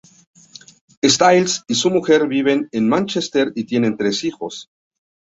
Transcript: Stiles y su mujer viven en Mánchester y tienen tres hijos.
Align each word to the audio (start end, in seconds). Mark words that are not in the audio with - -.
Stiles 1.05 1.63
y 1.67 1.75
su 1.75 1.91
mujer 1.91 2.27
viven 2.27 2.67
en 2.71 2.89
Mánchester 2.89 3.51
y 3.53 3.65
tienen 3.65 3.97
tres 3.97 4.23
hijos. 4.23 4.67